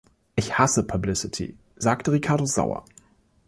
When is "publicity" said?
0.81-1.55